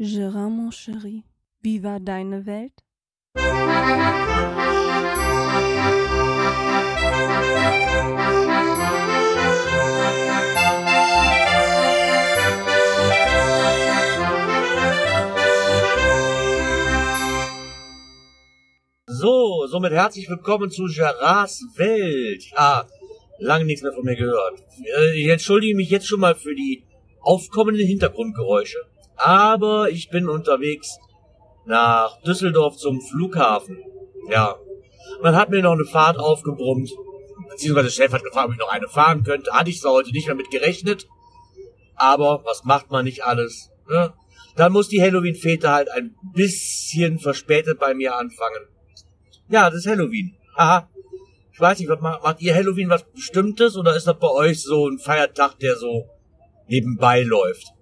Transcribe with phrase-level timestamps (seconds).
[0.00, 1.24] Gérard, mon chéri,
[1.60, 2.84] wie war deine Welt?
[19.06, 22.44] So, somit herzlich willkommen zu Gerards Welt.
[22.54, 22.86] Ja,
[23.38, 24.60] lange nichts mehr von mir gehört.
[24.98, 26.84] Äh, Ich entschuldige mich jetzt schon mal für die
[27.20, 28.78] aufkommenden Hintergrundgeräusche.
[29.18, 30.98] Aber ich bin unterwegs
[31.66, 33.78] nach Düsseldorf zum Flughafen.
[34.30, 34.56] Ja,
[35.22, 36.90] man hat mir noch eine Fahrt aufgebrummt.
[37.50, 39.52] Beziehungsweise der Chef hat gefragt, ob ich noch eine fahren könnte.
[39.52, 41.08] Hatte ich zwar heute nicht mehr mit gerechnet.
[41.96, 43.70] Aber was macht man nicht alles?
[43.88, 44.12] Ne?
[44.56, 48.66] Dann muss die Halloween-Fete halt ein bisschen verspätet bei mir anfangen.
[49.48, 50.36] Ja, das ist Halloween.
[50.56, 50.88] Haha.
[51.52, 54.62] Ich weiß nicht, was macht, macht ihr Halloween was Bestimmtes oder ist das bei euch
[54.62, 56.08] so ein Feiertag, der so
[56.68, 57.72] nebenbei läuft?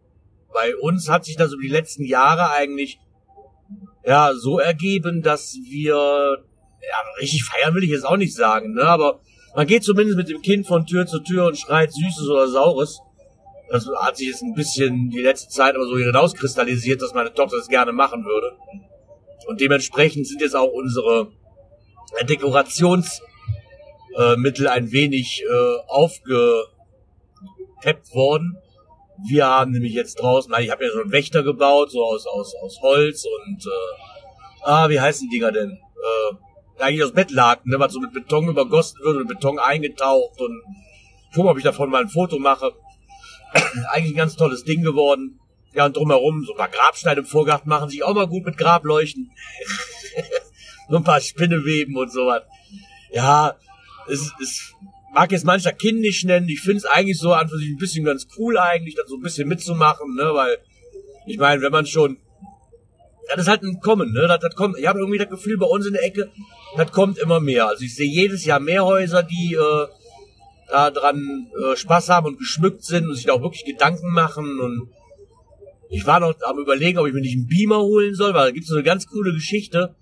[0.57, 2.99] Bei uns hat sich das über die letzten Jahre eigentlich
[4.07, 8.85] ja so ergeben, dass wir ja richtig feiern will ich jetzt auch nicht sagen, ne,
[8.85, 9.21] aber
[9.55, 13.03] man geht zumindest mit dem Kind von Tür zu Tür und schreit Süßes oder Saures.
[13.69, 17.59] Das hat sich jetzt ein bisschen die letzte Zeit aber so hinauskristallisiert, dass meine Tochter
[17.59, 18.57] das gerne machen würde.
[19.49, 21.33] Und dementsprechend sind jetzt auch unsere
[22.27, 28.57] Dekorationsmittel äh, ein wenig äh, aufgepeppt worden.
[29.25, 32.55] Wir haben nämlich jetzt draußen, ich habe ja so einen Wächter gebaut, so aus, aus,
[32.55, 35.71] aus Holz und äh, ah, wie heißen die Dinger denn?
[35.71, 40.63] Äh, eigentlich aus Bettlaken, ne, was so mit Beton übergossen wird und Beton eingetaucht und
[41.35, 42.73] guck mal, ob ich davon mal ein Foto mache.
[43.91, 45.41] eigentlich ein ganz tolles Ding geworden.
[45.73, 48.57] Ja, und drumherum, so ein paar Grabsteine im Vorgarten machen sich auch mal gut mit
[48.57, 49.31] Grableuchten.
[50.89, 52.43] so ein paar Spinneweben und sowas.
[53.13, 53.57] Ja,
[54.09, 54.75] es, es
[55.17, 56.47] mag jetzt mancher kindisch nennen.
[56.51, 59.17] Ich finde es eigentlich so an für sich ein bisschen ganz cool eigentlich, das so
[59.17, 60.59] ein bisschen mitzumachen, ne, weil
[61.27, 62.19] ich meine, wenn man schon
[63.29, 64.27] das ist halt ein Kommen, ne?
[64.29, 66.31] Das, das kommt, ich habe irgendwie das Gefühl, bei uns in der Ecke,
[66.77, 67.67] das kommt immer mehr.
[67.67, 69.87] Also ich sehe jedes Jahr mehr Häuser, die äh,
[70.69, 74.61] da dran äh, Spaß haben und geschmückt sind und sich da auch wirklich Gedanken machen.
[74.61, 74.91] Und
[75.89, 78.51] ich war noch am überlegen, ob ich mir nicht einen Beamer holen soll, weil da
[78.53, 79.97] gibt es so eine ganz coole Geschichte,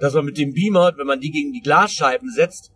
[0.00, 2.72] dass man mit dem Beamer, wenn man die gegen die Glasscheiben setzt,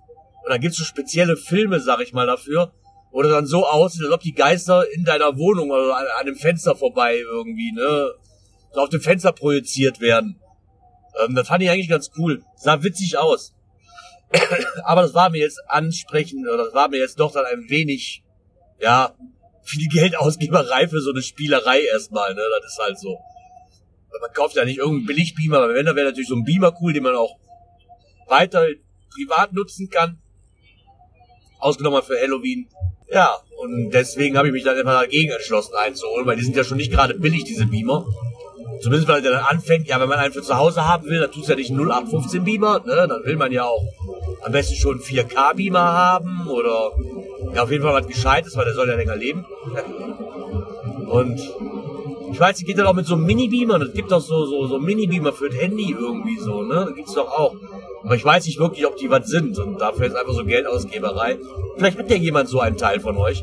[0.48, 2.72] und dann gibt's so spezielle Filme, sag ich mal, dafür,
[3.10, 6.24] wo das dann so aussieht, als ob die Geister in deiner Wohnung oder an, an
[6.24, 8.14] dem Fenster vorbei irgendwie, ne,
[8.72, 10.40] so auf dem Fenster projiziert werden.
[11.22, 12.42] Ähm, das fand ich eigentlich ganz cool.
[12.56, 13.52] Sah witzig aus.
[14.84, 18.22] Aber das war mir jetzt ansprechend, oder das war mir jetzt doch dann ein wenig,
[18.80, 19.14] ja,
[19.64, 23.18] viel Geldausgeberei für so eine Spielerei erstmal, ne, das ist halt so.
[24.18, 26.94] Man kauft ja nicht irgendeinen Billigbeamer, aber wenn, dann wäre natürlich so ein Beamer cool,
[26.94, 27.38] den man auch
[28.28, 28.66] weiter
[29.10, 30.22] privat nutzen kann.
[31.58, 32.66] Ausgenommen für Halloween.
[33.10, 36.64] Ja, und deswegen habe ich mich dann immer dagegen entschlossen einzuholen, weil die sind ja
[36.64, 38.06] schon nicht gerade billig, diese Beamer.
[38.80, 41.32] Zumindest weil der dann anfängt, ja, wenn man einen für zu Hause haben will, dann
[41.32, 43.06] tut's ja nicht einen 0815 Beamer, ne?
[43.08, 43.82] Dann will man ja auch
[44.42, 46.92] am besten schon einen 4K Beamer haben oder
[47.54, 49.44] ja auf jeden Fall was Gescheites, weil der soll ja länger leben.
[51.08, 51.40] Und
[52.30, 53.80] ich weiß, die geht dann auch mit so einem Mini-Beamer.
[53.80, 56.84] Es gibt auch so, so, so Mini-Beamer für das Handy irgendwie so, ne?
[56.86, 57.54] Das gibt's doch auch.
[58.04, 59.58] Aber ich weiß nicht wirklich, ob die was sind.
[59.58, 61.38] Und dafür ist einfach so Geldausgeberei.
[61.76, 63.42] Vielleicht hat ja jemand so einen Teil von euch.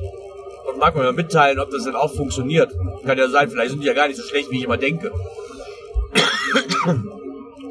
[0.68, 2.74] Und mag mir mal mitteilen, ob das denn auch funktioniert.
[3.06, 5.12] Kann ja sein, vielleicht sind die ja gar nicht so schlecht, wie ich immer denke.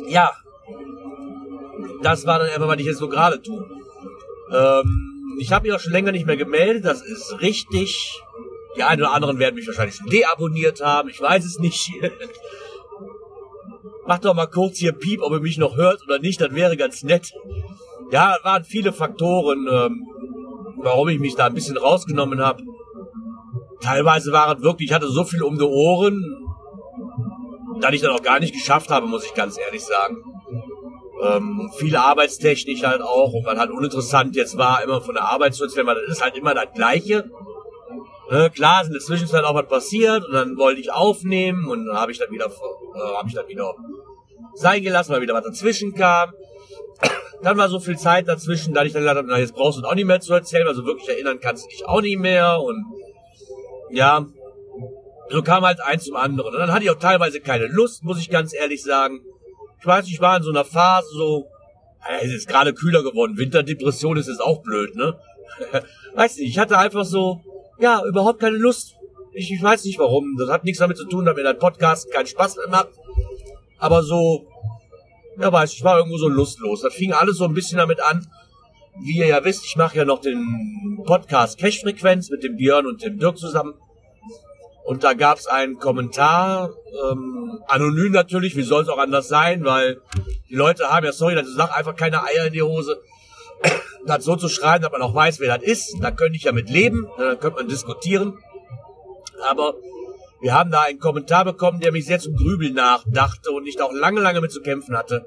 [0.09, 0.31] ja.
[2.03, 3.65] Das war dann einfach, was ich jetzt so gerade tue.
[4.53, 6.85] Ähm, ich habe mich auch schon länger nicht mehr gemeldet.
[6.85, 8.21] Das ist richtig.
[8.77, 11.09] Die einen oder anderen werden mich wahrscheinlich schon deabonniert haben.
[11.09, 11.91] Ich weiß es nicht.
[14.07, 16.41] Macht doch mal kurz hier Piep, ob ihr mich noch hört oder nicht.
[16.41, 17.33] Das wäre ganz nett.
[18.11, 20.07] Ja, waren viele Faktoren, ähm,
[20.77, 22.63] warum ich mich da ein bisschen rausgenommen habe.
[23.81, 26.23] Teilweise war es wirklich, ich hatte so viel um die Ohren,
[27.81, 30.17] dass ich dann auch gar nicht geschafft habe, muss ich ganz ehrlich sagen.
[31.23, 35.55] Ähm, viele Arbeitstechnik halt auch und was halt uninteressant jetzt war, immer von der Arbeit
[35.55, 37.31] zu erzählen, weil das ist halt immer das Gleiche.
[38.31, 41.87] Ne, klar, ist in der Zwischenzeit auch was passiert und dann wollte ich aufnehmen und
[41.87, 43.75] dann habe ich dann wieder, äh, habe ich dann wieder
[44.55, 46.33] sein gelassen, weil wieder was dazwischen kam.
[47.43, 49.87] Dann war so viel Zeit dazwischen, dass ich dann gesagt habe, na, jetzt brauchst du
[49.87, 52.83] auch nicht mehr zu erzählen, also wirklich erinnern kannst du dich auch nicht mehr und
[53.91, 54.27] ja,
[55.29, 56.55] so kam halt eins zum anderen.
[56.55, 59.21] Und dann hatte ich auch teilweise keine Lust, muss ich ganz ehrlich sagen.
[59.81, 61.47] Ich weiß, ich war in so einer Phase so,
[62.23, 65.19] es ist gerade kühler geworden, Winterdepression ist jetzt auch blöd, ne?
[66.15, 67.43] weiß nicht, ich hatte einfach so,
[67.79, 68.95] ja, überhaupt keine Lust.
[69.33, 70.37] Ich, ich weiß nicht warum.
[70.39, 72.91] Das hat nichts damit zu tun, dass mir dein Podcast keinen Spaß mehr macht.
[73.79, 74.47] Aber so,
[75.39, 76.83] ja weiß ich, war irgendwo so lustlos.
[76.83, 78.27] Das fing alles so ein bisschen damit an.
[79.01, 83.03] Wie ihr ja wisst, ich mache ja noch den Podcast Cash-Frequenz mit dem Björn und
[83.03, 83.75] dem Dirk zusammen.
[84.85, 86.71] Und da gab es einen Kommentar,
[87.11, 90.01] ähm, anonym natürlich, wie soll es auch anders sein, weil
[90.51, 93.01] die Leute haben ja, sorry, das sagt einfach keine Eier in die Hose.
[94.07, 96.53] Das so zu schreiben, dass man auch weiß, wer das ist, da könnte ich ja
[96.53, 98.39] mit leben, dann könnte man diskutieren.
[99.49, 99.75] Aber
[100.41, 103.85] wir haben da einen Kommentar bekommen, der mich sehr zum Grübeln nachdachte und ich da
[103.85, 105.27] auch lange, lange mit zu kämpfen hatte.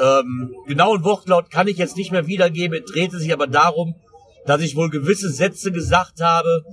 [0.00, 3.94] Ähm, genauen Wortlaut kann ich jetzt nicht mehr wiedergeben, es drehte sich aber darum,
[4.44, 6.64] dass ich wohl gewisse Sätze gesagt habe,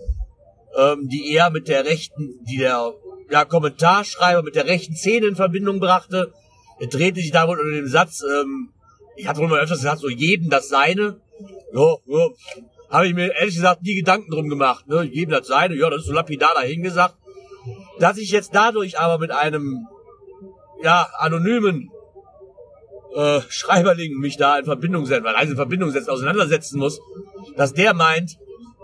[0.76, 2.94] ähm, die er mit der rechten, die der
[3.30, 6.34] ja, Kommentarschreiber mit der rechten Szene in Verbindung brachte.
[6.80, 8.70] Er drehte sich da wohl unter dem Satz, ähm,
[9.22, 11.22] ich hatte mal öfters gesagt, so jedem das seine.
[11.74, 12.28] Ja, ja,
[12.90, 14.88] habe ich mir ehrlich gesagt nie Gedanken drum gemacht.
[14.88, 15.04] Ne?
[15.04, 17.16] Jedem das seine, ja, das ist so lapidar dahingesagt.
[18.00, 19.88] Dass ich jetzt dadurch aber mit einem
[20.82, 21.92] ja, anonymen
[23.16, 27.00] äh, Schreiberling mich da in Verbindung setzen, weil also in Verbindung setzen, auseinandersetzen muss,
[27.56, 28.38] dass der meint,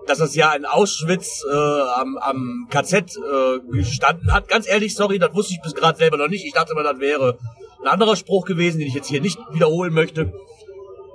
[0.06, 4.48] dass das ja in Auschwitz äh, am, am KZ äh, gestanden hat.
[4.48, 6.46] Ganz ehrlich, sorry, das wusste ich bis gerade selber noch nicht.
[6.46, 7.40] Ich dachte mal, das wäre
[7.88, 10.34] ein anderer Spruch gewesen, den ich jetzt hier nicht wiederholen möchte.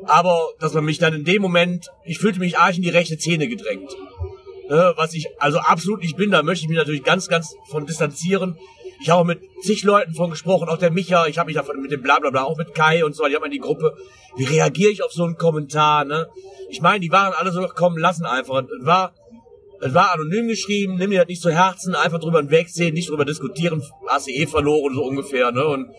[0.04, 3.18] Aber dass man mich dann in dem Moment, ich fühlte mich arg in die rechte
[3.18, 3.94] Zähne gedrängt.
[4.68, 7.84] Ne, was ich also absolut nicht bin, da möchte ich mich natürlich ganz, ganz von
[7.84, 8.56] distanzieren.
[9.00, 11.90] Ich habe mit zig Leuten von gesprochen, auch der Micha, ich habe mich davon mit
[11.90, 13.96] dem Blablabla, auch mit Kai und so, ich habe in die Gruppe.
[14.36, 16.28] Wie reagiere ich auf so einen Kommentar, ne?
[16.70, 18.62] Ich meine, die waren alle so kommen lassen einfach.
[18.62, 19.12] Es war,
[19.84, 23.24] es war anonym geschrieben, nimm dir das nicht zu Herzen, einfach drüber hinwegsehen, nicht drüber
[23.24, 25.66] diskutieren, hast du eh verloren, so ungefähr, ne?
[25.66, 25.90] Und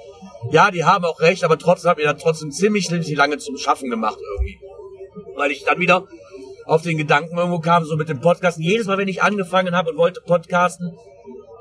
[0.51, 3.57] ja, die haben auch recht, aber trotzdem hat mir das trotzdem ziemlich, ziemlich lange zum
[3.57, 4.57] Schaffen gemacht irgendwie.
[5.35, 6.07] Weil ich dann wieder
[6.65, 8.63] auf den Gedanken irgendwo kam, so mit dem Podcasten.
[8.63, 10.97] Jedes Mal, wenn ich angefangen habe und wollte podcasten,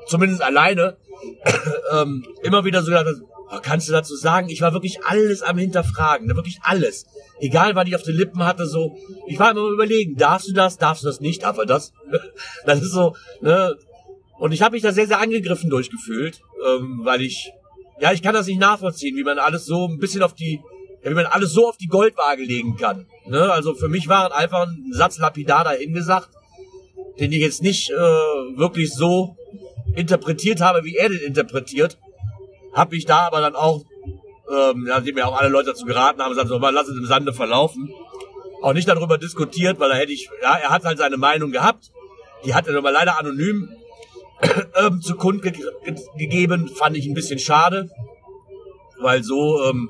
[0.07, 0.95] zumindest alleine,
[1.93, 3.07] ähm, immer wieder so gedacht,
[3.55, 7.05] oh, kannst du dazu sagen, ich war wirklich alles am Hinterfragen, ne, wirklich alles.
[7.39, 8.97] Egal, was ich auf den Lippen hatte, so,
[9.27, 11.93] ich war immer überlegen, darfst du das, darfst du das nicht, darf er das?
[12.65, 13.75] das ist so, ne,
[14.39, 17.51] und ich habe mich da sehr, sehr angegriffen durchgefühlt, ähm, weil ich,
[17.99, 20.59] ja, ich kann das nicht nachvollziehen, wie man alles so ein bisschen auf die,
[21.03, 23.05] ja, wie man alles so auf die Goldwaage legen kann.
[23.25, 23.51] Ne?
[23.51, 26.29] Also für mich war es einfach ein Satz lapidar dahingesagt,
[27.19, 29.37] den ich jetzt nicht äh, wirklich so
[29.95, 31.97] interpretiert habe, wie er den interpretiert.
[32.73, 33.83] Hab ich da aber dann auch,
[34.51, 36.97] ähm, ja, die mir auch alle Leute dazu geraten haben, gesagt, so, mal lass es
[36.97, 37.93] im Sande verlaufen.
[38.61, 41.91] Auch nicht darüber diskutiert, weil da hätte ich, ja, er hat halt seine Meinung gehabt.
[42.45, 43.69] Die hat er aber leider anonym
[44.75, 47.89] ähm, zu Kund ge ge gegeben, fand ich ein bisschen schade.
[49.01, 49.89] Weil so, ähm,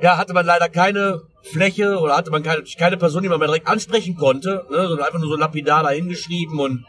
[0.00, 3.48] ja, hatte man leider keine Fläche oder hatte man keine, keine Person, die man mehr
[3.48, 6.84] direkt ansprechen konnte, ne, sondern einfach nur so lapidar dahingeschrieben und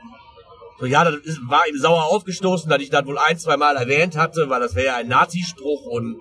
[0.80, 3.76] so, ja, das ist, war ihm sauer aufgestoßen, dass ich das wohl ein, zwei Mal
[3.76, 6.18] erwähnt hatte, weil das wäre ja ein Nazispruch und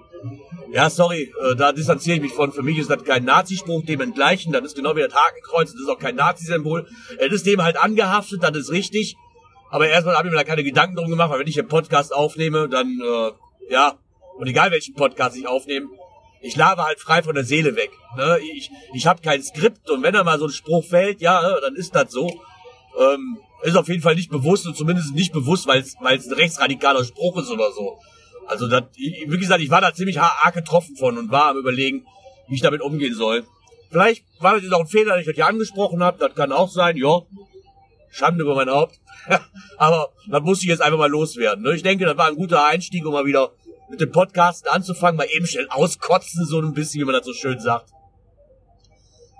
[0.72, 2.52] ja, sorry, äh, da distanziere ich mich von.
[2.52, 4.52] Für mich ist das kein Nazispruch, dem entgleichen.
[4.52, 6.86] Das ist genau wie das Hakenkreuz, das ist auch kein Nazi-Symbol.
[7.18, 9.16] Es ist dem halt angehaftet, das ist richtig.
[9.70, 12.14] Aber erstmal habe ich mir da keine Gedanken drum gemacht, weil wenn ich einen Podcast
[12.14, 13.94] aufnehme, dann, äh, ja,
[14.38, 15.88] und egal welchen Podcast ich aufnehme,
[16.40, 17.90] ich labe halt frei von der Seele weg.
[18.16, 18.38] Ne?
[18.54, 21.60] Ich, ich habe kein Skript und wenn da mal so ein Spruch fällt, ja, äh,
[21.60, 22.28] dann ist das so.
[22.98, 27.04] Ähm, ist auf jeden Fall nicht bewusst und zumindest nicht bewusst, weil es ein rechtsradikaler
[27.04, 27.98] Spruch ist oder so.
[28.46, 32.06] Also das, wie gesagt, ich war da ziemlich arg getroffen von und war am überlegen,
[32.48, 33.44] wie ich damit umgehen soll.
[33.90, 36.52] Vielleicht war das jetzt auch ein Fehler, dass ich das hier angesprochen habe, das kann
[36.52, 37.20] auch sein, ja.
[38.10, 39.00] Schande über mein Haupt.
[39.76, 41.62] Aber das musste ich jetzt einfach mal loswerden.
[41.62, 41.74] Ne?
[41.74, 43.52] Ich denke, das war ein guter Einstieg, um mal wieder
[43.90, 47.32] mit dem Podcast anzufangen, mal eben schnell auskotzen, so ein bisschen, wie man das so
[47.32, 47.90] schön sagt.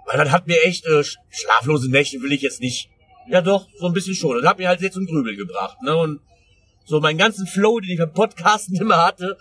[0.07, 2.91] Weil das hat mir echt äh, schlaflose Nächte will ich jetzt nicht.
[3.31, 4.37] Ja doch, so ein bisschen schon.
[4.41, 5.77] Das hat mir halt sehr zum Grübeln gebracht.
[5.83, 5.95] Ne?
[5.97, 6.21] Und
[6.85, 9.37] so meinen ganzen Flow, den ich beim Podcasten immer hatte,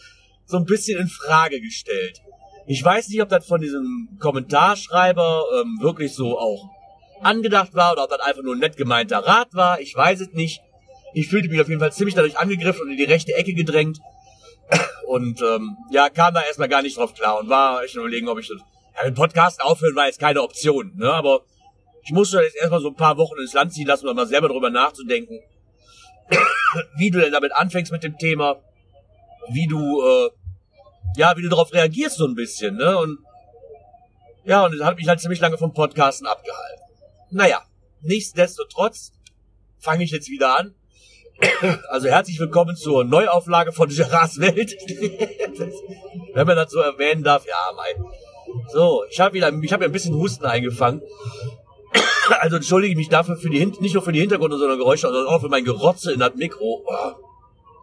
[0.45, 2.21] so ein bisschen in Frage gestellt.
[2.65, 6.69] Ich weiß nicht, ob das von diesem Kommentarschreiber ähm, wirklich so auch
[7.21, 9.79] angedacht war oder ob das einfach nur ein nett gemeinter Rat war.
[9.79, 10.61] Ich weiß es nicht.
[11.13, 13.99] Ich fühlte mich auf jeden Fall ziemlich dadurch angegriffen und in die rechte Ecke gedrängt.
[15.07, 18.39] Und ähm, ja, kam da erstmal gar nicht drauf klar und war echt überlegen, ob
[18.39, 18.57] ich das.
[18.97, 21.09] Ja, den Podcast aufhören war jetzt keine Option, ne?
[21.09, 21.43] Aber
[22.07, 24.47] ich musste jetzt erstmal so ein paar Wochen ins Land ziehen lassen, um mal selber
[24.47, 25.41] drüber nachzudenken,
[26.97, 28.61] wie du denn damit anfängst mit dem Thema,
[29.49, 30.29] wie du, äh,
[31.17, 32.97] ja, wie du darauf reagierst so ein bisschen, ne?
[32.97, 33.19] Und
[34.45, 36.81] ja, und das hat mich halt ziemlich lange vom Podcasten abgehalten.
[37.29, 37.61] Naja,
[37.99, 39.11] nichtsdestotrotz
[39.77, 40.75] fange ich jetzt wieder an.
[41.89, 44.71] Also herzlich willkommen zur Neuauflage von Gerards Welt.
[46.33, 48.05] Wenn man das so erwähnen darf, ja, mein.
[48.69, 51.01] So, ich habe wieder, ich habe ein bisschen Husten eingefangen.
[52.39, 55.27] Also entschuldige ich mich dafür für die nicht nur für die Hintergründe, sondern Geräusche, sondern
[55.27, 56.83] auch für mein Gerotze in das Mikro.
[56.85, 57.11] Oh,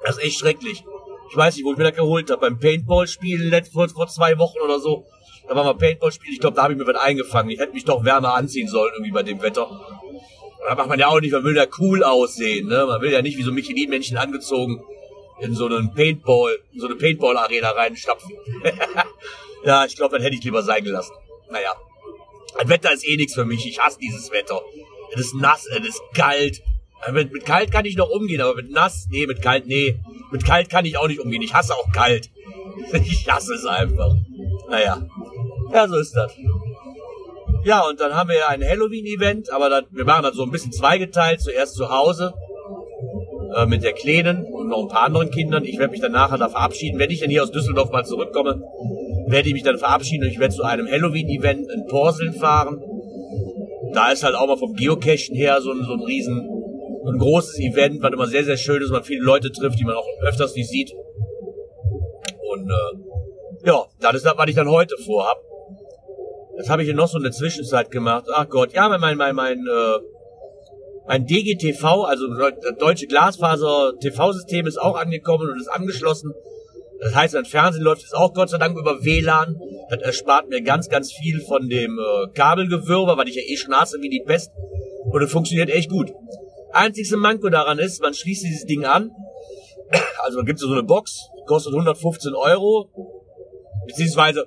[0.04, 0.84] das ist echt schrecklich.
[1.30, 2.42] Ich weiß nicht, wo ich mir das geholt habe.
[2.42, 5.06] Beim Paintball-Spiel vor, vor zwei Wochen oder so.
[5.48, 6.32] Da war mal Paintball-Spiel.
[6.32, 7.50] Ich glaube, da habe ich mir was eingefangen.
[7.50, 9.68] Ich hätte mich doch wärmer anziehen sollen irgendwie bei dem Wetter.
[10.66, 12.86] Da macht man ja auch nicht, man will ja cool aussehen, ne?
[12.86, 14.82] Man will ja nicht wie so Michelin-Männchen angezogen
[15.40, 18.32] in so einen Paintball, in so eine Paintball-Arena reinstapfen.
[19.64, 21.14] ja, ich glaube, dann hätte ich lieber sein gelassen.
[21.50, 21.74] Naja.
[22.64, 23.66] Das Wetter ist eh nichts für mich.
[23.66, 24.58] Ich hasse dieses Wetter.
[25.12, 26.62] Es ist nass, es ist kalt.
[27.12, 30.00] Mit, mit kalt kann ich noch umgehen, aber mit nass, nee, mit kalt, nee.
[30.32, 31.42] Mit kalt kann ich auch nicht umgehen.
[31.42, 32.30] Ich hasse auch kalt.
[32.94, 34.14] Ich hasse es einfach.
[34.70, 35.06] Naja.
[35.72, 36.32] Ja, so ist das.
[37.64, 40.50] Ja, und dann haben wir ja ein Halloween-Event, aber dann, wir machen das so ein
[40.50, 41.42] bisschen zweigeteilt.
[41.42, 42.32] Zuerst zu Hause
[43.54, 45.64] äh, mit der Kleinen und noch ein paar anderen Kindern.
[45.64, 46.98] Ich werde mich dann nachher da verabschieden.
[46.98, 48.62] Wenn ich dann hier aus Düsseldorf mal zurückkomme,
[49.26, 52.82] werde ich mich dann verabschieden und ich werde zu einem Halloween-Event in Porseln fahren.
[53.92, 56.48] Da ist halt auch mal vom Geocachen her so ein, so ein riesen,
[57.06, 59.94] ein großes Event, was immer sehr, sehr schön ist, man viele Leute trifft, die man
[59.94, 60.92] auch öfters nicht sieht.
[62.52, 65.40] Und äh, ja, das ist das, was ich dann heute vorhab.
[66.56, 68.26] Das habe ich hier noch so in der Zwischenzeit gemacht.
[68.32, 69.98] Ach Gott, ja, mein, mein, mein, äh,
[71.06, 76.32] mein DGTV, also das deutsche Glasfaser-TV-System ist auch angekommen und ist angeschlossen.
[77.04, 79.60] Das heißt, mein Fernsehen läuft jetzt auch Gott sei Dank über WLAN.
[79.90, 83.74] Das erspart mir ganz, ganz viel von dem äh, Kabelgewirber, weil ich ja eh schon
[83.74, 84.50] hasse wie die Pest.
[85.12, 86.14] Und es funktioniert echt gut.
[86.72, 89.10] Einzigste Manko daran ist, man schließt dieses Ding an.
[90.22, 92.88] Also man gibt so eine Box, kostet 115 Euro.
[93.86, 94.46] Beziehungsweise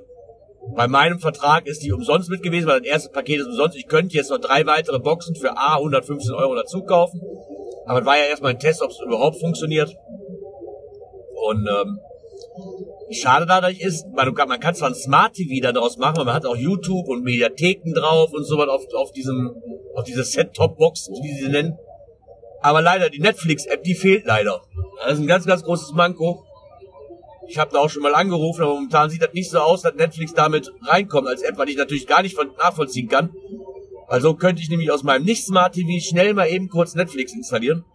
[0.75, 3.77] bei meinem Vertrag ist die umsonst mit gewesen, weil das erste Paket ist umsonst.
[3.77, 7.21] Ich könnte jetzt noch drei weitere Boxen für A 115 Euro dazu kaufen.
[7.85, 9.95] Aber es war ja erstmal ein Test, ob es überhaupt funktioniert.
[11.35, 11.99] Und ähm,
[13.11, 16.57] schade dadurch ist, man, kann zwar ein Smart TV daraus machen, aber man hat auch
[16.57, 19.55] YouTube und Mediatheken drauf und so was auf, auf diesem,
[19.95, 21.77] auf diese Set-Top-Box, wie sie sie nennen.
[22.61, 24.61] Aber leider, die Netflix-App, die fehlt leider.
[25.03, 26.43] Das ist ein ganz, ganz großes Manko.
[27.47, 29.95] Ich habe da auch schon mal angerufen, aber momentan sieht das nicht so aus, dass
[29.95, 33.29] Netflix damit reinkommt als App, weil ich natürlich gar nicht nachvollziehen kann.
[34.07, 37.85] Also könnte ich nämlich aus meinem nicht-Smart TV schnell mal eben kurz Netflix installieren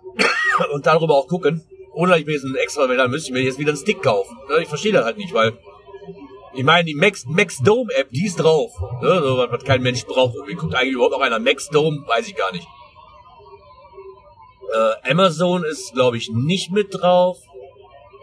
[0.72, 1.62] und darüber auch gucken.
[1.94, 4.02] Ohne dass ich mir jetzt einen extra, dann müsste ich mir jetzt wieder einen Stick
[4.02, 4.36] kaufen.
[4.60, 5.58] Ich verstehe das halt nicht, weil
[6.54, 8.72] ich meine, die Max, Max Dome App, die ist drauf.
[9.00, 9.20] Ne?
[9.22, 10.34] So, was, was kein Mensch braucht.
[10.46, 12.04] Wie guckt eigentlich überhaupt noch einer Max Dome?
[12.06, 12.66] Weiß ich gar nicht.
[14.72, 17.38] Äh, Amazon ist, glaube ich, nicht mit drauf.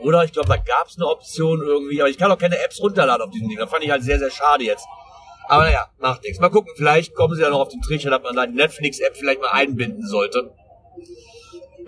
[0.01, 2.01] Oder ich glaube, da gab es eine Option irgendwie.
[2.01, 3.57] Aber ich kann auch keine Apps runterladen auf diesem Ding.
[3.57, 4.85] Das fand ich halt sehr, sehr schade jetzt.
[5.47, 6.39] Aber naja, macht nichts.
[6.39, 9.17] Mal gucken, vielleicht kommen sie ja noch auf den Trichter, dass man da die Netflix-App
[9.17, 10.53] vielleicht mal einbinden sollte.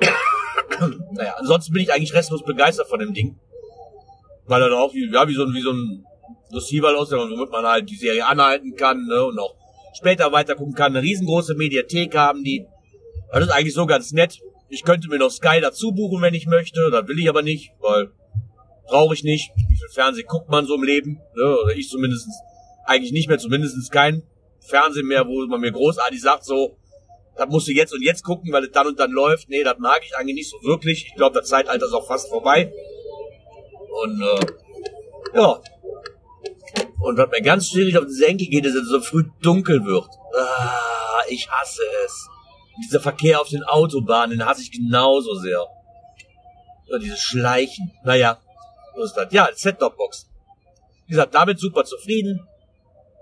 [1.11, 3.39] naja, ansonsten bin ich eigentlich restlos begeistert von dem Ding.
[4.45, 6.05] Weil er da auch wie, ja, wie so ein, wie so ein
[6.53, 9.55] Receiver aussieht, womit man halt die Serie anhalten kann, ne, und auch
[9.93, 10.95] später weiter gucken kann.
[10.95, 12.65] Eine riesengroße Mediathek haben die.
[13.31, 14.39] Das ist eigentlich so ganz nett.
[14.69, 16.89] Ich könnte mir noch Sky dazu buchen, wenn ich möchte.
[16.91, 18.11] Das will ich aber nicht, weil
[18.87, 19.51] brauche ich nicht.
[19.55, 21.19] Wie viel Fernsehen guckt man so im Leben?
[21.35, 21.57] Ne?
[21.63, 22.27] Oder ich zumindest
[22.85, 24.23] eigentlich nicht mehr, zumindest kein
[24.59, 26.77] Fernsehen mehr, wo man mir großartig sagt, so,
[27.41, 29.49] das musst du jetzt und jetzt gucken, weil es dann und dann läuft.
[29.49, 31.07] Nee, das mag ich eigentlich nicht so wirklich.
[31.07, 32.71] Ich glaube, das Zeitalter ist auch fast vorbei.
[34.03, 34.45] Und äh,
[35.33, 35.59] ja.
[36.99, 39.83] Und was mir ganz schwierig auf die Senke geht, ist, dass es so früh dunkel
[39.85, 40.07] wird.
[40.37, 42.29] Ah, ich hasse es.
[42.85, 45.65] Dieser Verkehr auf den Autobahnen, den hasse ich genauso sehr.
[46.89, 47.91] Ja, dieses Schleichen.
[48.03, 48.39] Naja,
[48.95, 49.33] so ist das.
[49.33, 50.27] Ja, Set-Top-Box.
[51.07, 52.47] Wie gesagt, damit super zufrieden.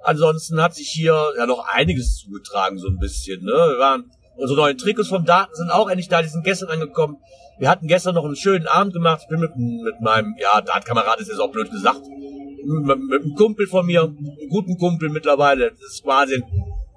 [0.03, 3.43] Ansonsten hat sich hier ja noch einiges zugetragen, so ein bisschen.
[3.43, 3.51] Ne?
[3.51, 7.17] Wir waren, unsere neuen Trikots vom Daten sind auch endlich da, die sind gestern angekommen.
[7.59, 9.21] Wir hatten gestern noch einen schönen Abend gemacht.
[9.23, 12.01] Ich bin mit, mit meinem, ja, Dartkamerad ist jetzt auch blöd gesagt,
[12.63, 15.71] mit, mit einem Kumpel von mir, einem guten Kumpel mittlerweile.
[15.71, 16.41] Das ist quasi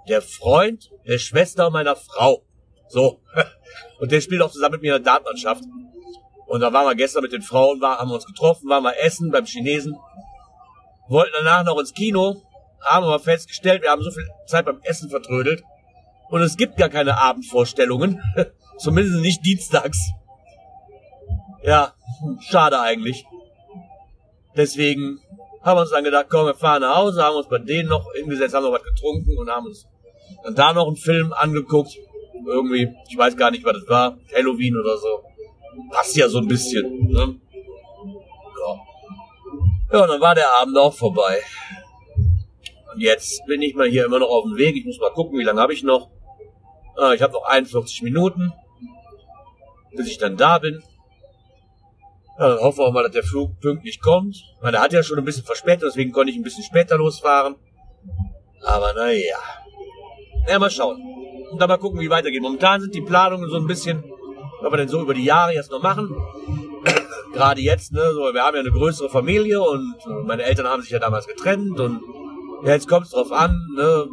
[0.08, 2.44] der Freund der Schwester meiner Frau.
[2.88, 3.20] So.
[4.00, 5.64] Und der spielt auch zusammen mit mir in der Dartmannschaft.
[6.46, 8.98] Und da waren wir gestern mit den Frauen, war, haben wir uns getroffen, waren wir
[8.98, 9.96] essen beim Chinesen.
[11.08, 12.42] Wollten danach noch ins Kino,
[12.84, 15.62] haben aber festgestellt, wir haben so viel Zeit beim Essen vertrödelt.
[16.30, 18.22] Und es gibt gar keine Abendvorstellungen.
[18.78, 19.98] Zumindest nicht dienstags.
[21.62, 21.94] Ja,
[22.40, 23.24] schade eigentlich.
[24.56, 25.20] Deswegen
[25.62, 28.12] haben wir uns dann gedacht, komm, wir fahren nach Hause, haben uns bei denen noch
[28.14, 29.86] hingesetzt, haben noch was getrunken und haben uns
[30.42, 31.96] dann da noch einen Film angeguckt.
[32.46, 34.18] Irgendwie, ich weiß gar nicht, was das war.
[34.34, 35.22] Halloween oder so.
[35.90, 37.08] Passt ja so ein bisschen.
[37.08, 37.40] Ne?
[38.60, 38.80] Ja.
[39.92, 41.40] ja, und dann war der Abend auch vorbei.
[42.94, 44.76] Und jetzt bin ich mal hier immer noch auf dem Weg.
[44.76, 46.10] Ich muss mal gucken, wie lange habe ich noch.
[46.96, 48.52] Ah, ich habe noch 41 Minuten,
[49.96, 50.82] bis ich dann da bin.
[52.38, 54.36] Hoffen wir auch mal, dass der Flug pünktlich kommt.
[54.60, 57.56] Meine, der hat ja schon ein bisschen verspätet, deswegen konnte ich ein bisschen später losfahren.
[58.64, 59.38] Aber naja.
[60.48, 61.00] Ja, mal schauen.
[61.50, 62.42] Und dann mal gucken, wie weitergeht.
[62.42, 64.02] Momentan sind die Planungen so ein bisschen,
[64.60, 66.14] was wir denn so über die Jahre jetzt noch machen.
[67.32, 69.94] Gerade jetzt, ne, so, wir haben ja eine größere Familie und
[70.24, 72.02] meine Eltern haben sich ja damals getrennt und
[72.64, 74.08] ja, jetzt kommt es drauf an, ne,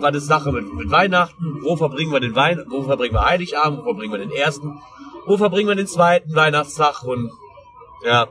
[0.00, 1.58] was ist Sache mit, mit Weihnachten?
[1.62, 3.80] Wo verbringen wir den Wein, wo verbringen wir Heiligabend?
[3.80, 4.80] Wo verbringen wir den ersten?
[5.26, 7.02] Wo verbringen wir den zweiten Weihnachtstag?
[7.02, 7.30] Und
[8.04, 8.28] ja,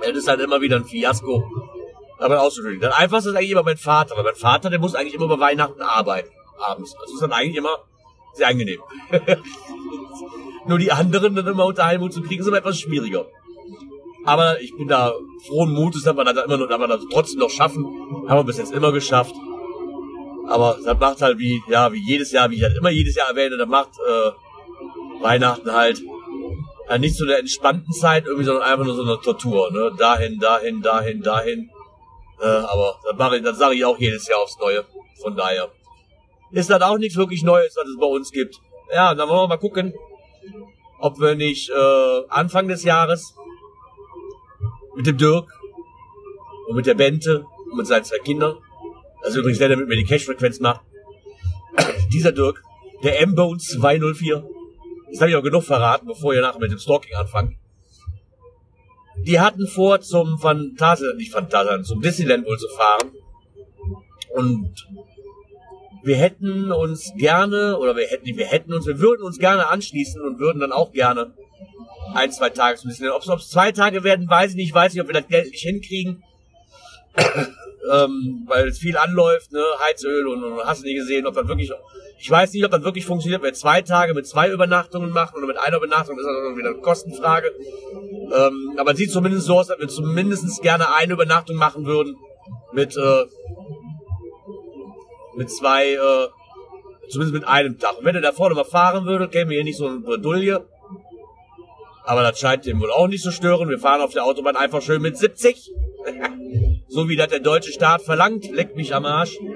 [0.00, 1.44] das ist halt immer wieder ein Fiasko.
[2.18, 2.80] Aber auszudrücken.
[2.80, 4.16] Das einfachste ist eigentlich immer mein Vater.
[4.16, 6.30] Weil mein Vater, der muss eigentlich immer über Weihnachten arbeiten.
[6.60, 6.94] Abends.
[7.00, 7.76] Das ist dann eigentlich immer
[8.34, 8.80] sehr angenehm.
[10.66, 13.26] Nur die anderen dann immer unter Hut zu kriegen, ist immer etwas schwieriger.
[14.28, 15.14] Aber ich bin da
[15.46, 17.82] frohen Mutes, dass wir das immer noch, dass wir das trotzdem noch schaffen.
[18.28, 19.34] Haben wir bis jetzt immer geschafft.
[20.46, 23.30] Aber das macht halt wie, ja, wie jedes Jahr, wie ich halt immer jedes Jahr
[23.30, 26.02] erwähne, das macht äh, Weihnachten halt
[26.86, 29.92] halt nicht so der entspannten Zeit irgendwie, sondern einfach nur so eine Tortur, ne?
[29.98, 31.70] Dahin, dahin, dahin, dahin.
[32.40, 34.84] Äh, aber das mache ich, das sage ich auch jedes Jahr aufs Neue.
[35.22, 35.70] Von daher
[36.50, 38.56] ist das auch nichts wirklich Neues, was es bei uns gibt.
[38.92, 39.94] Ja, dann wollen wir mal gucken,
[41.00, 43.34] ob wir nicht äh, Anfang des Jahres
[44.98, 45.48] mit dem Dirk.
[46.68, 47.46] Und mit der Bente.
[47.70, 48.56] Und mit seinen zwei Kindern,
[49.22, 50.80] also übrigens der, der mit mir die Cash-Frequenz macht,
[52.12, 52.62] dieser Dirk,
[53.04, 54.44] der M-Bone 204,
[55.10, 57.56] das habe ich auch genug verraten, bevor ihr nachher mit dem Stalking anfangt.
[59.18, 63.12] Die hatten vor, zum Phantasialand, nicht Phantasialand, zum Disneyland wohl zu fahren.
[64.34, 64.88] Und
[66.02, 70.20] wir hätten uns gerne, oder wir hätten, wir hätten uns, wir würden uns gerne anschließen
[70.22, 71.34] und würden dann auch gerne
[72.14, 73.28] ein, zwei Tage Disneyland.
[73.28, 74.68] Ob es zwei Tage werden, weiß ich nicht.
[74.68, 76.22] Ich weiß nicht, ob wir das Geld nicht hinkriegen.
[77.92, 81.48] ähm, weil es viel anläuft, ne, Heizöl und, und hast du nicht gesehen, ob das
[81.48, 81.72] wirklich
[82.20, 85.36] ich weiß nicht, ob das wirklich funktioniert, wenn wir zwei Tage mit zwei Übernachtungen machen
[85.36, 87.52] oder mit einer Übernachtung, das ist dann wieder eine Kostenfrage.
[88.34, 92.16] Ähm, aber es sieht zumindest so aus, dass wir zumindest gerne eine Übernachtung machen würden
[92.72, 93.24] mit, äh,
[95.36, 96.28] mit zwei, äh,
[97.08, 97.98] zumindest mit einem Tag.
[97.98, 100.66] Und wenn ihr da vorne mal fahren würdet, kämen wir hier nicht so eine Bredouille.
[102.08, 103.68] Aber das scheint dem wohl auch nicht zu stören.
[103.68, 105.74] Wir fahren auf der Autobahn einfach schön mit 70.
[106.88, 108.50] so wie das der deutsche Staat verlangt.
[108.50, 109.36] Leckt mich am Arsch.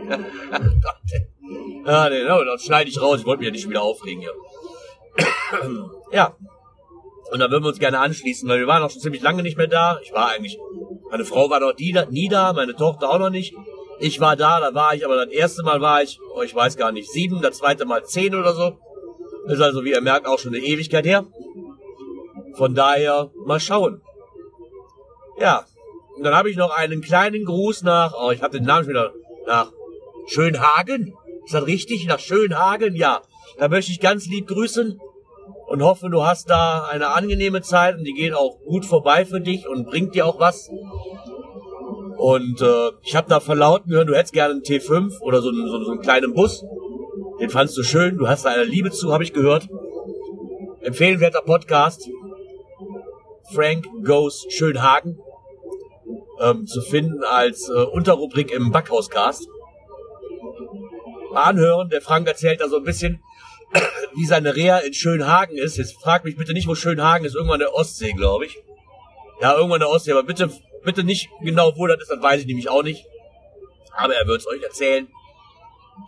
[1.84, 3.18] Ah, nee, das schneide ich raus.
[3.18, 4.32] Ich wollte mich ja nicht wieder aufregen hier.
[6.12, 6.36] ja.
[7.32, 9.56] Und da würden wir uns gerne anschließen, weil wir waren auch schon ziemlich lange nicht
[9.56, 9.98] mehr da.
[10.04, 10.56] Ich war eigentlich,
[11.10, 13.52] meine Frau war noch nie da, meine Tochter auch noch nicht.
[13.98, 16.76] Ich war da, da war ich, aber das erste Mal war ich, oh, ich weiß
[16.76, 18.78] gar nicht, sieben, das zweite Mal zehn oder so.
[19.48, 21.26] Ist also, wie ihr merkt, auch schon eine Ewigkeit her.
[22.54, 24.00] Von daher, mal schauen.
[25.38, 25.64] Ja.
[26.16, 28.90] Und dann habe ich noch einen kleinen Gruß nach, oh, ich habe den Namen schon
[28.90, 29.12] wieder,
[29.46, 29.72] nach
[30.26, 31.14] Schönhagen.
[31.44, 32.06] Ist das richtig?
[32.06, 32.94] Nach Schönhagen?
[32.94, 33.22] Ja.
[33.58, 35.00] Da möchte ich ganz lieb grüßen
[35.68, 39.40] und hoffe, du hast da eine angenehme Zeit und die geht auch gut vorbei für
[39.40, 40.70] dich und bringt dir auch was.
[42.18, 45.66] Und äh, ich habe da verlauten hören, du hättest gerne einen T5 oder so einen,
[45.66, 46.64] so, so einen kleinen Bus.
[47.40, 49.68] Den fandst du schön, du hast da eine Liebe zu, habe ich gehört.
[50.82, 52.08] Empfehlenswerter Podcast.
[53.54, 55.18] Frank Goes Schönhagen.
[56.40, 59.46] Ähm, zu finden als äh, Unterrubrik im Backhauscast
[61.34, 61.88] anhören.
[61.88, 63.22] Der Frank erzählt da so ein bisschen,
[64.14, 65.76] wie seine Reha in Schönhagen ist.
[65.76, 67.34] Jetzt frag mich bitte nicht, wo Schönhagen ist.
[67.34, 68.58] Irgendwann der Ostsee, glaube ich.
[69.40, 70.12] Ja, irgendwann der Ostsee.
[70.12, 70.50] Aber bitte,
[70.84, 72.10] bitte nicht genau, wo das ist.
[72.10, 73.04] Das weiß ich nämlich auch nicht.
[73.96, 75.08] Aber er wird es euch erzählen.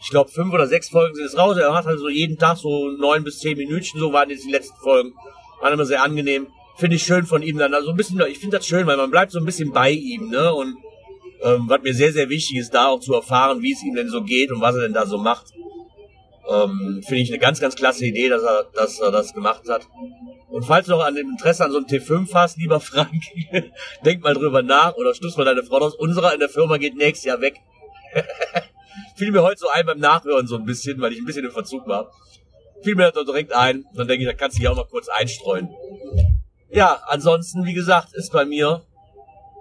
[0.02, 1.56] Ich glaube, fünf oder sechs Folgen sind es raus.
[1.56, 3.98] Er hat halt so jeden Tag so neun bis zehn Minuten.
[3.98, 5.14] So waren jetzt die letzten Folgen.
[5.60, 6.48] Waren immer sehr angenehm.
[6.76, 7.72] Finde ich schön von ihm dann.
[7.72, 10.28] Also ein bisschen, ich finde das schön, weil man bleibt so ein bisschen bei ihm,
[10.28, 10.52] ne?
[10.52, 10.76] Und
[11.42, 14.08] ähm, was mir sehr, sehr wichtig ist, da auch zu erfahren, wie es ihm denn
[14.08, 15.46] so geht und was er denn da so macht.
[16.48, 19.86] Ähm, Finde ich eine ganz, ganz klasse Idee, dass er, dass er das gemacht hat.
[20.48, 23.22] Und falls du noch an dem Interesse an so einem T5 hast, lieber Frank,
[24.04, 25.94] denk mal drüber nach oder stupst mal deine Frau aus.
[25.94, 27.56] Unserer in der Firma geht nächstes Jahr weg.
[29.16, 31.50] Fiel mir heute so ein beim Nachhören so ein bisschen, weil ich ein bisschen im
[31.50, 32.10] Verzug war.
[32.82, 33.84] Fiel mir das direkt ein.
[33.94, 35.68] Dann denke ich, da kannst du dich auch mal kurz einstreuen.
[36.74, 38.82] Ja, ansonsten, wie gesagt, ist bei mir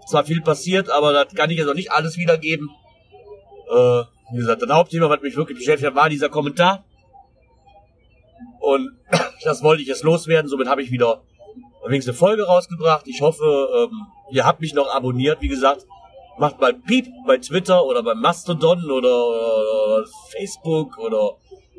[0.08, 2.72] zwar viel passiert, aber das kann ich jetzt auch nicht alles wiedergeben.
[3.70, 6.84] Äh, wie gesagt, das Hauptthema, was mich wirklich beschäftigt hat, war dieser Kommentar.
[8.60, 8.98] Und
[9.44, 10.50] das wollte ich jetzt loswerden.
[10.50, 11.22] Somit habe ich wieder
[11.86, 13.08] wenigstens eine Folge rausgebracht.
[13.08, 15.40] Ich hoffe, ähm, ihr habt mich noch abonniert.
[15.40, 15.86] Wie gesagt,
[16.40, 21.38] macht mal Piep bei Twitter oder bei Mastodon oder, oder Facebook oder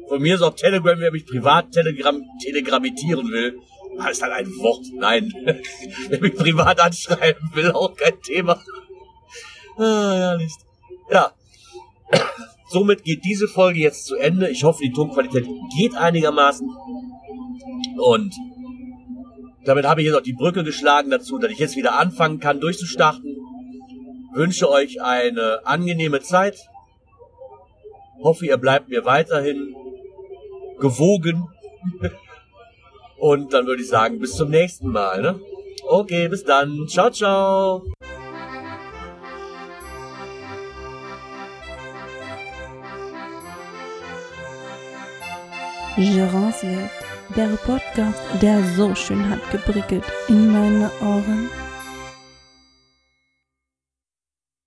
[0.08, 3.58] von mir ist auch Telegram, wer mich privat telegram telegramitieren will.
[4.10, 4.86] Ist halt ein Wort.
[4.94, 5.32] Nein.
[6.08, 8.60] Wer mich privat anschreiben will, auch kein Thema.
[9.76, 10.58] Ah, ja, nicht.
[11.10, 11.32] Ja.
[12.68, 14.48] Somit geht diese Folge jetzt zu Ende.
[14.48, 16.68] Ich hoffe, die Tonqualität geht einigermaßen.
[17.98, 18.34] Und
[19.64, 22.60] damit habe ich jetzt auch die Brücke geschlagen dazu, dass ich jetzt wieder anfangen kann,
[22.60, 23.36] durchzustarten.
[24.34, 26.58] Wünsche euch eine angenehme Zeit.
[28.22, 29.74] Hoffe, ihr bleibt mir weiterhin
[30.80, 31.48] gewogen.
[33.24, 35.22] Und dann würde ich sagen, bis zum nächsten Mal.
[35.22, 35.40] Ne?
[35.88, 36.86] Okay, bis dann.
[36.86, 37.82] Ciao, ciao.
[45.96, 46.90] Gerance Welt,
[47.34, 51.48] der Podcast, der so schön hat geprickelt in meine Ohren.